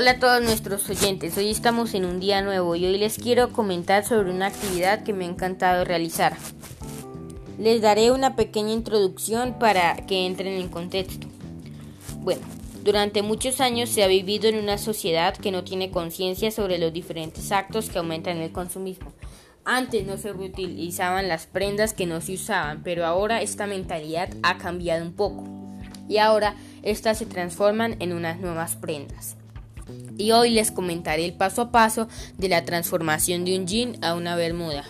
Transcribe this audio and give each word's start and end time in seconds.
Hola 0.00 0.12
a 0.12 0.18
todos 0.20 0.40
nuestros 0.40 0.88
oyentes, 0.88 1.36
hoy 1.38 1.50
estamos 1.50 1.92
en 1.92 2.04
un 2.04 2.20
día 2.20 2.40
nuevo 2.40 2.76
y 2.76 2.86
hoy 2.86 2.98
les 2.98 3.18
quiero 3.18 3.52
comentar 3.52 4.04
sobre 4.04 4.30
una 4.30 4.46
actividad 4.46 5.02
que 5.02 5.12
me 5.12 5.24
ha 5.24 5.28
encantado 5.28 5.84
realizar. 5.84 6.36
Les 7.58 7.82
daré 7.82 8.12
una 8.12 8.36
pequeña 8.36 8.72
introducción 8.72 9.58
para 9.58 9.96
que 10.06 10.24
entren 10.24 10.52
en 10.52 10.68
contexto. 10.68 11.26
Bueno, 12.20 12.42
durante 12.84 13.22
muchos 13.22 13.60
años 13.60 13.88
se 13.88 14.04
ha 14.04 14.06
vivido 14.06 14.48
en 14.48 14.58
una 14.58 14.78
sociedad 14.78 15.36
que 15.36 15.50
no 15.50 15.64
tiene 15.64 15.90
conciencia 15.90 16.52
sobre 16.52 16.78
los 16.78 16.92
diferentes 16.92 17.50
actos 17.50 17.90
que 17.90 17.98
aumentan 17.98 18.36
el 18.36 18.52
consumismo. 18.52 19.12
Antes 19.64 20.06
no 20.06 20.16
se 20.16 20.32
reutilizaban 20.32 21.26
las 21.26 21.48
prendas 21.48 21.92
que 21.92 22.06
no 22.06 22.20
se 22.20 22.34
usaban, 22.34 22.84
pero 22.84 23.04
ahora 23.04 23.42
esta 23.42 23.66
mentalidad 23.66 24.28
ha 24.44 24.58
cambiado 24.58 25.04
un 25.04 25.14
poco 25.14 25.42
y 26.08 26.18
ahora 26.18 26.54
estas 26.84 27.18
se 27.18 27.26
transforman 27.26 27.96
en 27.98 28.12
unas 28.12 28.38
nuevas 28.38 28.76
prendas 28.76 29.37
y 30.18 30.32
hoy 30.32 30.50
les 30.50 30.70
comentaré 30.70 31.24
el 31.24 31.32
paso 31.32 31.62
a 31.62 31.70
paso 31.70 32.08
de 32.36 32.48
la 32.48 32.64
transformación 32.64 33.44
de 33.44 33.58
un 33.58 33.66
jean 33.66 33.96
a 34.02 34.14
una 34.14 34.36
bermuda. 34.36 34.84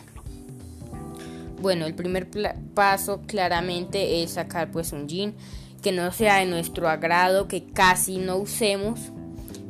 Bueno, 1.60 1.86
el 1.86 1.94
primer 1.94 2.28
paso 2.74 3.20
claramente 3.26 4.22
es 4.22 4.32
sacar 4.32 4.70
pues 4.70 4.92
un 4.92 5.06
jean 5.06 5.34
que 5.82 5.92
no 5.92 6.10
sea 6.12 6.38
de 6.38 6.46
nuestro 6.46 6.88
agrado, 6.88 7.46
que 7.46 7.64
casi 7.64 8.18
no 8.18 8.36
usemos 8.36 9.12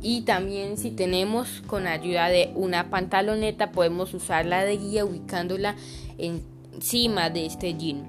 y 0.00 0.22
también 0.22 0.76
si 0.78 0.92
tenemos 0.92 1.62
con 1.66 1.86
ayuda 1.88 2.28
de 2.28 2.52
una 2.54 2.88
pantaloneta 2.88 3.72
podemos 3.72 4.14
usarla 4.14 4.64
de 4.64 4.76
guía 4.76 5.04
ubicándola 5.04 5.74
encima 6.18 7.30
de 7.30 7.46
este 7.46 7.74
jean 7.74 8.04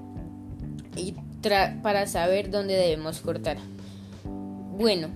y 0.96 1.14
para 1.82 2.06
saber 2.06 2.50
dónde 2.50 2.74
debemos 2.74 3.20
cortar. 3.20 3.56
Bueno, 4.78 5.08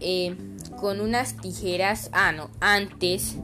eh, 0.00 0.36
con 0.80 1.00
unas 1.00 1.36
tijeras, 1.36 2.10
ah 2.12 2.32
no, 2.32 2.50
antes 2.60 3.36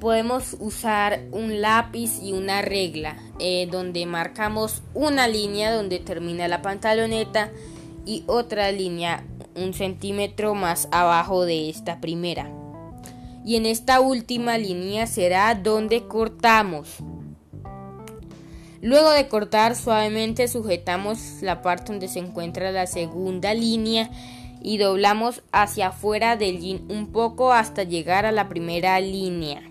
podemos 0.00 0.56
usar 0.60 1.20
un 1.32 1.60
lápiz 1.60 2.20
y 2.22 2.32
una 2.32 2.62
regla 2.62 3.16
eh, 3.38 3.68
donde 3.70 4.06
marcamos 4.06 4.82
una 4.94 5.26
línea 5.28 5.72
donde 5.72 5.98
termina 5.98 6.48
la 6.48 6.62
pantaloneta 6.62 7.50
y 8.04 8.22
otra 8.26 8.70
línea 8.72 9.24
un 9.56 9.72
centímetro 9.72 10.54
más 10.54 10.88
abajo 10.92 11.44
de 11.44 11.70
esta 11.70 12.00
primera. 12.00 12.50
Y 13.44 13.56
en 13.56 13.64
esta 13.64 14.00
última 14.00 14.58
línea 14.58 15.06
será 15.06 15.54
donde 15.54 16.06
cortamos. 16.06 16.96
Luego 18.82 19.10
de 19.10 19.28
cortar 19.28 19.74
suavemente 19.74 20.46
sujetamos 20.48 21.18
la 21.40 21.62
parte 21.62 21.92
donde 21.92 22.08
se 22.08 22.18
encuentra 22.18 22.70
la 22.70 22.86
segunda 22.86 23.54
línea 23.54 24.10
y 24.60 24.78
doblamos 24.78 25.42
hacia 25.52 25.88
afuera 25.88 26.36
del 26.36 26.60
jean 26.60 26.80
un 26.88 27.12
poco 27.12 27.52
hasta 27.52 27.84
llegar 27.84 28.26
a 28.26 28.32
la 28.32 28.48
primera 28.48 28.98
línea. 29.00 29.62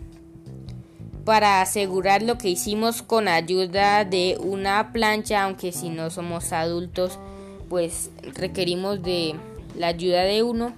Para 1.23 1.61
asegurar 1.61 2.21
lo 2.21 2.37
que 2.37 2.49
hicimos 2.49 3.01
con 3.01 3.27
ayuda 3.27 4.05
de 4.05 4.37
una 4.39 4.91
plancha, 4.91 5.43
aunque 5.43 5.71
si 5.71 5.89
no 5.89 6.09
somos 6.11 6.53
adultos, 6.53 7.19
pues 7.67 8.11
requerimos 8.35 9.01
de 9.01 9.35
la 9.75 9.87
ayuda 9.87 10.21
de 10.21 10.43
uno. 10.43 10.73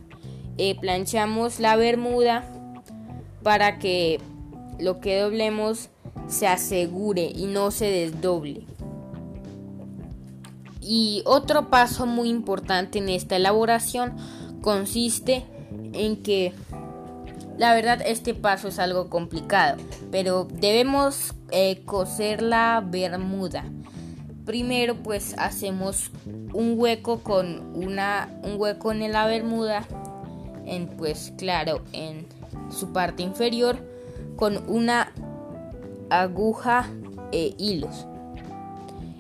Eh, 0.58 0.76
planchamos 0.80 1.60
la 1.60 1.76
bermuda 1.76 2.50
para 3.44 3.78
que 3.78 4.20
lo 4.80 5.00
que 5.00 5.20
doblemos 5.20 5.90
se 6.28 6.48
asegure 6.48 7.32
y 7.34 7.46
no 7.46 7.72
se 7.72 7.86
desdoble. 7.86 8.66
Y 10.90 11.22
otro 11.26 11.70
paso 11.70 12.06
muy 12.06 12.30
importante 12.30 13.00
en 13.00 13.10
esta 13.10 13.36
elaboración 13.36 14.16
consiste 14.62 15.46
en 15.92 16.24
que 16.24 16.54
la 17.58 17.74
verdad 17.74 18.02
este 18.06 18.34
paso 18.34 18.70
es 18.70 18.80
algo 18.80 19.10
complicado, 19.10 19.84
pero 20.12 20.48
debemos 20.50 21.34
eh, 21.52 21.82
coser 21.84 22.42
la 22.42 22.82
bermuda. 22.86 23.66
Primero 24.46 24.96
pues 24.96 25.36
hacemos 25.38 26.10
un 26.54 26.76
hueco 26.78 27.20
con 27.20 27.76
una 27.76 28.30
un 28.44 28.58
hueco 28.58 28.94
en 28.94 29.12
la 29.12 29.28
bermuda 29.28 29.84
en 30.66 30.88
pues 30.88 31.34
claro 31.38 31.82
en 31.92 32.28
su 32.70 32.94
parte 32.94 33.24
inferior 33.24 33.78
con 34.38 34.64
una 34.70 35.12
aguja 36.10 36.90
e 37.34 37.56
hilos. 37.58 38.08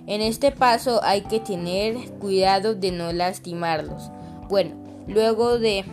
En 0.07 0.22
este 0.22 0.53
paso 0.53 1.03
hay 1.03 1.22
que 1.23 1.41
tener 1.41 2.12
cuidado 2.13 2.75
de 2.75 2.91
no 2.91 3.12
lastimarlos. 3.12 4.09
Bueno, 4.47 4.75
luego 5.06 5.59
de 5.59 5.84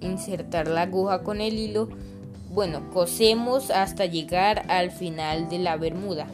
insertar 0.00 0.68
la 0.68 0.82
aguja 0.82 1.24
con 1.24 1.40
el 1.40 1.58
hilo, 1.58 1.88
bueno, 2.50 2.88
cosemos 2.90 3.72
hasta 3.72 4.06
llegar 4.06 4.64
al 4.68 4.92
final 4.92 5.48
de 5.48 5.58
la 5.58 5.76
bermuda. 5.76 6.28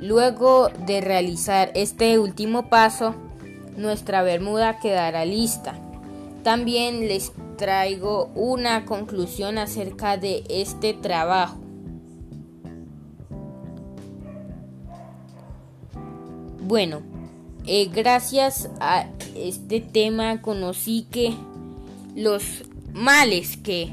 Luego 0.00 0.70
de 0.86 1.02
realizar 1.02 1.72
este 1.74 2.18
último 2.18 2.70
paso, 2.70 3.14
nuestra 3.76 4.22
bermuda 4.22 4.78
quedará 4.78 5.26
lista. 5.26 5.74
También 6.42 7.00
les 7.00 7.32
traigo 7.58 8.30
una 8.34 8.86
conclusión 8.86 9.58
acerca 9.58 10.16
de 10.16 10.44
este 10.48 10.94
trabajo. 10.94 11.58
Bueno, 16.60 17.02
eh, 17.66 17.90
gracias 17.92 18.70
a 18.80 19.06
este 19.36 19.80
tema 19.80 20.40
conocí 20.40 21.06
que 21.10 21.34
los 22.14 22.64
males 22.92 23.58
que 23.58 23.92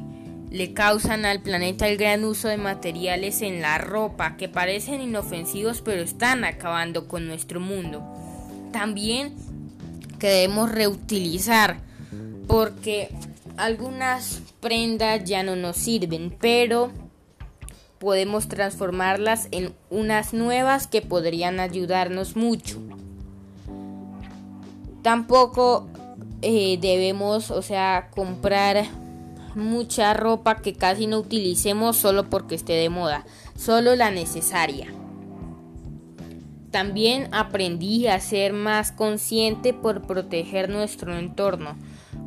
le 0.51 0.73
causan 0.73 1.25
al 1.25 1.41
planeta 1.41 1.87
el 1.87 1.97
gran 1.97 2.23
uso 2.23 2.47
de 2.47 2.57
materiales 2.57 3.41
en 3.41 3.61
la 3.61 3.77
ropa 3.77 4.37
que 4.37 4.47
parecen 4.47 5.01
inofensivos 5.01 5.81
pero 5.81 6.01
están 6.01 6.45
acabando 6.45 7.07
con 7.07 7.27
nuestro 7.27 7.59
mundo. 7.59 8.03
También 8.71 9.33
que 10.19 10.27
debemos 10.27 10.71
reutilizar 10.71 11.77
porque 12.47 13.09
algunas 13.57 14.41
prendas 14.59 15.23
ya 15.23 15.43
no 15.43 15.55
nos 15.55 15.77
sirven, 15.77 16.35
pero 16.39 16.91
podemos 17.99 18.47
transformarlas 18.47 19.47
en 19.51 19.73
unas 19.89 20.33
nuevas 20.33 20.87
que 20.87 21.01
podrían 21.01 21.59
ayudarnos 21.59 22.35
mucho. 22.35 22.79
Tampoco 25.01 25.87
eh, 26.41 26.77
debemos, 26.81 27.51
o 27.51 27.61
sea, 27.61 28.09
comprar 28.13 28.85
mucha 29.55 30.13
ropa 30.13 30.57
que 30.57 30.73
casi 30.73 31.07
no 31.07 31.19
utilicemos 31.19 31.95
solo 31.95 32.29
porque 32.29 32.55
esté 32.55 32.73
de 32.73 32.89
moda, 32.89 33.25
solo 33.57 33.95
la 33.95 34.11
necesaria. 34.11 34.87
También 36.71 37.33
aprendí 37.33 38.07
a 38.07 38.19
ser 38.19 38.51
más 38.51 38.91
consciente 38.91 39.73
por 39.73 40.01
proteger 40.01 40.69
nuestro 40.69 41.17
entorno 41.17 41.77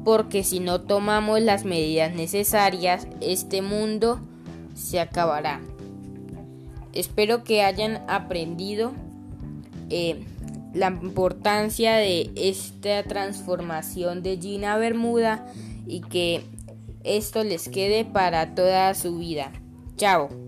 porque 0.04 0.44
si 0.44 0.60
no 0.60 0.81
tomamos 0.81 1.41
las 1.41 1.64
medidas 1.64 2.14
necesarias, 2.14 3.06
este 3.20 3.62
mundo 3.62 4.20
se 4.75 5.00
acabará. 5.00 5.60
Espero 6.92 7.44
que 7.44 7.62
hayan 7.62 8.03
aprendido 8.08 8.92
eh, 9.91 10.25
la 10.75 10.88
importancia 10.88 11.97
de 11.97 12.31
esta 12.34 13.03
transformación 13.03 14.22
de 14.22 14.38
Gina 14.38 14.76
Bermuda 14.76 15.47
y 15.87 16.00
que 16.00 16.42
esto 17.04 17.44
les 17.44 17.69
quede 17.69 18.04
para 18.04 18.54
toda 18.54 18.94
su 18.94 19.19
vida. 19.19 19.53
Chao. 19.97 20.47